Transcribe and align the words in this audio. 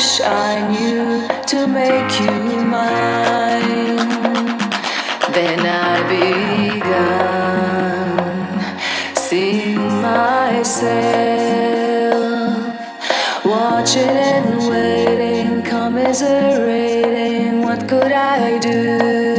wish 0.00 0.20
I 0.22 0.66
knew 0.68 1.28
to 1.46 1.66
make 1.66 2.20
you 2.20 2.32
mine. 2.64 3.96
Then 5.36 5.60
I 5.66 6.02
began 6.14 7.20
seeing 9.14 10.02
myself, 10.02 10.84
watching 13.44 14.16
and 14.32 14.68
waiting, 14.70 15.62
commiserating. 15.62 17.62
What 17.62 17.88
could 17.88 18.12
I 18.12 18.58
do? 18.58 19.29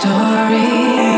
story. 0.00 1.17